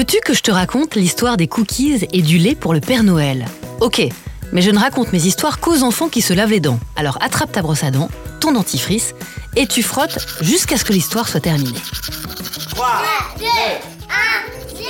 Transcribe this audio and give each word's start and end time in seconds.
Veux-tu 0.00 0.16
que 0.24 0.32
je 0.32 0.40
te 0.40 0.50
raconte 0.50 0.94
l'histoire 0.94 1.36
des 1.36 1.46
cookies 1.46 2.06
et 2.14 2.22
du 2.22 2.38
lait 2.38 2.54
pour 2.54 2.72
le 2.72 2.80
Père 2.80 3.02
Noël? 3.02 3.44
Ok, 3.82 4.00
mais 4.50 4.62
je 4.62 4.70
ne 4.70 4.78
raconte 4.78 5.12
mes 5.12 5.26
histoires 5.26 5.60
qu'aux 5.60 5.82
enfants 5.82 6.08
qui 6.08 6.22
se 6.22 6.32
lavent 6.32 6.52
les 6.52 6.58
dents. 6.58 6.80
Alors 6.96 7.18
attrape 7.20 7.52
ta 7.52 7.60
brosse 7.60 7.84
à 7.84 7.90
dents, 7.90 8.08
ton 8.40 8.52
dentifrice, 8.52 9.14
et 9.56 9.66
tu 9.66 9.82
frottes 9.82 10.18
jusqu'à 10.40 10.78
ce 10.78 10.86
que 10.86 10.94
l'histoire 10.94 11.28
soit 11.28 11.40
terminée. 11.40 11.82
3, 12.70 12.86
2, 13.40 13.44
1, 13.44 13.48
0, 14.74 14.86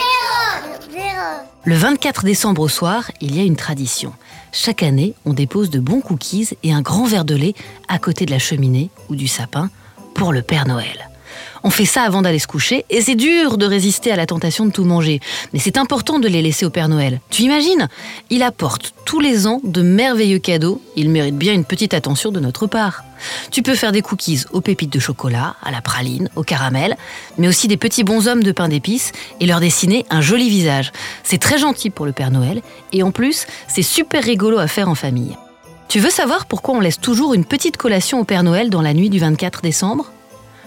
Le 1.64 1.74
24 1.74 2.22
décembre 2.22 2.62
au 2.62 2.68
soir, 2.68 3.10
il 3.20 3.36
y 3.36 3.40
a 3.40 3.42
une 3.42 3.56
tradition. 3.56 4.12
Chaque 4.52 4.84
année, 4.84 5.14
on 5.24 5.32
dépose 5.32 5.70
de 5.70 5.80
bons 5.80 6.02
cookies 6.02 6.50
et 6.62 6.72
un 6.72 6.82
grand 6.82 7.06
verre 7.06 7.24
de 7.24 7.34
lait 7.34 7.54
à 7.88 7.98
côté 7.98 8.26
de 8.26 8.30
la 8.30 8.38
cheminée 8.38 8.90
ou 9.08 9.16
du 9.16 9.26
sapin 9.26 9.70
pour 10.14 10.32
le 10.32 10.42
Père 10.42 10.68
Noël. 10.68 11.09
On 11.62 11.70
fait 11.70 11.84
ça 11.84 12.02
avant 12.02 12.22
d'aller 12.22 12.38
se 12.38 12.46
coucher 12.46 12.84
et 12.90 13.00
c'est 13.00 13.14
dur 13.14 13.58
de 13.58 13.66
résister 13.66 14.10
à 14.10 14.16
la 14.16 14.26
tentation 14.26 14.64
de 14.66 14.70
tout 14.70 14.84
manger. 14.84 15.20
Mais 15.52 15.58
c'est 15.58 15.76
important 15.76 16.18
de 16.18 16.28
les 16.28 16.42
laisser 16.42 16.64
au 16.64 16.70
Père 16.70 16.88
Noël. 16.88 17.20
Tu 17.30 17.42
imagines? 17.42 17.88
Il 18.30 18.42
apporte 18.42 18.94
tous 19.04 19.20
les 19.20 19.46
ans 19.46 19.60
de 19.64 19.82
merveilleux 19.82 20.38
cadeaux. 20.38 20.80
Il 20.96 21.10
mérite 21.10 21.36
bien 21.36 21.52
une 21.52 21.64
petite 21.64 21.94
attention 21.94 22.30
de 22.30 22.40
notre 22.40 22.66
part. 22.66 23.04
Tu 23.50 23.62
peux 23.62 23.74
faire 23.74 23.92
des 23.92 24.00
cookies 24.00 24.44
aux 24.52 24.60
pépites 24.60 24.92
de 24.92 24.98
chocolat, 24.98 25.56
à 25.62 25.70
la 25.70 25.82
praline, 25.82 26.30
au 26.36 26.42
caramel, 26.42 26.96
mais 27.36 27.48
aussi 27.48 27.68
des 27.68 27.76
petits 27.76 28.04
bonshommes 28.04 28.42
de 28.42 28.52
pain 28.52 28.68
d'épices 28.68 29.12
et 29.40 29.46
leur 29.46 29.60
dessiner 29.60 30.06
un 30.08 30.20
joli 30.20 30.48
visage. 30.48 30.92
C'est 31.22 31.38
très 31.38 31.58
gentil 31.58 31.90
pour 31.90 32.06
le 32.06 32.12
Père 32.12 32.30
Noël 32.30 32.62
et 32.92 33.02
en 33.02 33.10
plus, 33.10 33.46
c'est 33.68 33.82
super 33.82 34.24
rigolo 34.24 34.58
à 34.58 34.66
faire 34.66 34.88
en 34.88 34.94
famille. 34.94 35.36
Tu 35.88 35.98
veux 35.98 36.10
savoir 36.10 36.46
pourquoi 36.46 36.76
on 36.76 36.80
laisse 36.80 37.00
toujours 37.00 37.34
une 37.34 37.44
petite 37.44 37.76
collation 37.76 38.20
au 38.20 38.24
Père 38.24 38.44
Noël 38.44 38.70
dans 38.70 38.80
la 38.80 38.94
nuit 38.94 39.10
du 39.10 39.18
24 39.18 39.60
décembre? 39.60 40.12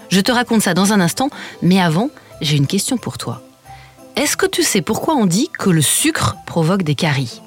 Je 0.08 0.20
te 0.20 0.32
raconte 0.32 0.62
ça 0.62 0.74
dans 0.74 0.92
un 0.92 1.00
instant, 1.00 1.30
mais 1.62 1.80
avant, 1.80 2.10
j'ai 2.40 2.56
une 2.56 2.66
question 2.66 2.96
pour 2.96 3.18
toi. 3.18 3.42
Est-ce 4.16 4.36
que 4.36 4.46
tu 4.46 4.62
sais 4.62 4.80
pourquoi 4.80 5.14
on 5.14 5.26
dit 5.26 5.48
que 5.58 5.70
le 5.70 5.82
sucre 5.82 6.36
provoque 6.46 6.82
des 6.82 6.94
caries? 6.94 7.40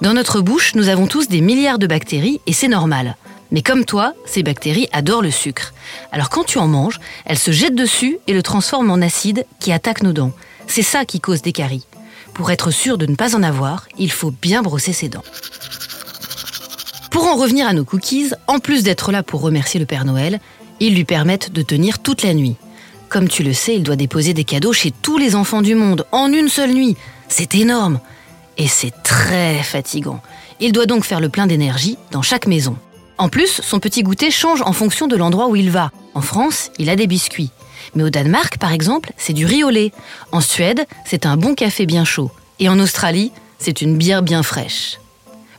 Dans 0.00 0.14
notre 0.14 0.40
bouche, 0.40 0.74
nous 0.74 0.88
avons 0.88 1.06
tous 1.06 1.28
des 1.28 1.40
milliards 1.40 1.78
de 1.78 1.86
bactéries 1.86 2.40
et 2.46 2.52
c'est 2.52 2.68
normal. 2.68 3.16
Mais 3.50 3.62
comme 3.62 3.84
toi, 3.84 4.14
ces 4.26 4.42
bactéries 4.42 4.88
adorent 4.92 5.22
le 5.22 5.30
sucre. 5.30 5.72
Alors 6.12 6.28
quand 6.30 6.44
tu 6.44 6.58
en 6.58 6.68
manges, 6.68 7.00
elles 7.24 7.38
se 7.38 7.50
jettent 7.50 7.74
dessus 7.74 8.18
et 8.26 8.32
le 8.32 8.42
transforment 8.42 8.90
en 8.90 9.02
acide 9.02 9.44
qui 9.58 9.72
attaque 9.72 10.02
nos 10.02 10.12
dents. 10.12 10.32
C'est 10.66 10.82
ça 10.82 11.04
qui 11.04 11.20
cause 11.20 11.42
des 11.42 11.52
caries. 11.52 11.86
Pour 12.34 12.50
être 12.50 12.70
sûr 12.70 12.98
de 12.98 13.06
ne 13.06 13.16
pas 13.16 13.34
en 13.34 13.42
avoir, 13.42 13.88
il 13.98 14.12
faut 14.12 14.30
bien 14.30 14.62
brosser 14.62 14.92
ses 14.92 15.08
dents. 15.08 15.24
Pour 17.10 17.26
en 17.26 17.36
revenir 17.36 17.66
à 17.66 17.72
nos 17.72 17.84
cookies, 17.84 18.30
en 18.46 18.60
plus 18.60 18.82
d'être 18.82 19.10
là 19.12 19.22
pour 19.22 19.40
remercier 19.40 19.80
le 19.80 19.86
Père 19.86 20.04
Noël, 20.04 20.40
ils 20.80 20.94
lui 20.94 21.04
permettent 21.04 21.52
de 21.52 21.62
tenir 21.62 21.98
toute 21.98 22.22
la 22.22 22.34
nuit. 22.34 22.56
Comme 23.08 23.28
tu 23.28 23.42
le 23.42 23.52
sais, 23.52 23.74
il 23.74 23.82
doit 23.82 23.96
déposer 23.96 24.34
des 24.34 24.44
cadeaux 24.44 24.72
chez 24.72 24.90
tous 24.90 25.16
les 25.18 25.34
enfants 25.34 25.62
du 25.62 25.74
monde 25.74 26.06
en 26.12 26.32
une 26.32 26.48
seule 26.48 26.72
nuit. 26.72 26.96
C'est 27.28 27.54
énorme. 27.54 28.00
Et 28.58 28.68
c'est 28.68 28.92
très 29.02 29.62
fatigant. 29.62 30.20
Il 30.60 30.72
doit 30.72 30.86
donc 30.86 31.04
faire 31.04 31.20
le 31.20 31.28
plein 31.28 31.46
d'énergie 31.46 31.96
dans 32.10 32.22
chaque 32.22 32.46
maison. 32.46 32.76
En 33.16 33.28
plus, 33.28 33.60
son 33.62 33.80
petit 33.80 34.02
goûter 34.02 34.30
change 34.30 34.62
en 34.62 34.72
fonction 34.72 35.06
de 35.06 35.16
l'endroit 35.16 35.48
où 35.48 35.56
il 35.56 35.70
va. 35.70 35.90
En 36.14 36.20
France, 36.20 36.70
il 36.78 36.90
a 36.90 36.96
des 36.96 37.06
biscuits. 37.06 37.50
Mais 37.94 38.02
au 38.02 38.10
Danemark, 38.10 38.58
par 38.58 38.72
exemple, 38.72 39.12
c'est 39.16 39.32
du 39.32 39.46
riz 39.46 39.64
au 39.64 39.70
lait. 39.70 39.92
En 40.32 40.40
Suède, 40.40 40.86
c'est 41.04 41.24
un 41.24 41.36
bon 41.36 41.54
café 41.54 41.86
bien 41.86 42.04
chaud. 42.04 42.30
Et 42.58 42.68
en 42.68 42.78
Australie, 42.78 43.32
c'est 43.58 43.80
une 43.80 43.96
bière 43.96 44.22
bien 44.22 44.42
fraîche. 44.42 44.98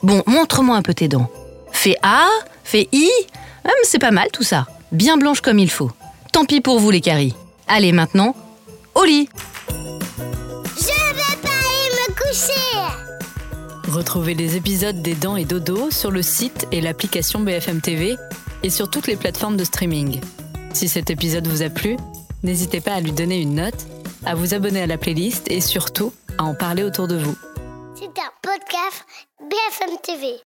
Bon, 0.04 0.24
montre-moi 0.28 0.78
un 0.78 0.82
peu 0.82 0.94
tes 0.94 1.08
dents. 1.08 1.30
Fais 1.72 1.96
A, 2.04 2.28
fais 2.64 2.88
I. 2.92 3.10
Hum, 3.66 3.72
c'est 3.84 4.00
pas 4.00 4.12
mal 4.12 4.28
tout 4.32 4.44
ça 4.44 4.68
bien 4.92 5.18
blanche 5.18 5.42
comme 5.42 5.60
il 5.60 5.70
faut. 5.70 5.92
Tant 6.32 6.46
pis 6.46 6.62
pour 6.62 6.80
vous 6.80 6.92
les 6.92 7.02
caries. 7.02 7.36
Allez 7.68 7.92
maintenant, 7.92 8.36
au 8.96 9.04
lit 9.04 9.30
Je 9.68 10.86
vais 10.86 11.38
pas 11.42 11.50
aller 11.50 12.08
me 12.08 12.14
coucher 12.16 13.92
Retrouvez 13.92 14.36
les 14.36 14.56
épisodes 14.56 15.02
des 15.02 15.16
Dents 15.16 15.36
et 15.36 15.46
Dodo 15.46 15.90
sur 15.92 16.12
le 16.12 16.22
site 16.22 16.68
et 16.72 16.82
l'application 16.82 17.40
BFM 17.40 17.82
TV 17.82 18.16
et 18.64 18.70
sur 18.70 18.90
toutes 18.90 19.08
les 19.08 19.16
plateformes 19.16 19.58
de 19.58 19.64
streaming. 19.64 20.20
Si 20.74 20.88
cet 20.88 21.10
épisode 21.10 21.48
vous 21.48 21.64
a 21.64 21.70
plu, 21.70 21.98
n'hésitez 22.44 22.82
pas 22.82 22.94
à 22.94 23.02
lui 23.02 23.12
donner 23.12 23.40
une 23.42 23.56
note, 23.56 23.88
à 24.26 24.36
vous 24.36 24.54
abonner 24.54 24.82
à 24.82 24.88
la 24.88 24.98
playlist 24.98 25.50
et 25.50 25.62
surtout 25.62 26.14
à 26.38 26.44
en 26.44 26.54
parler 26.54 26.84
autour 26.84 27.08
de 27.08 27.18
vous. 27.18 27.36
C'est 27.96 28.06
un 28.06 28.32
podcast 28.42 29.06
BFM 29.40 29.98
TV. 30.04 30.49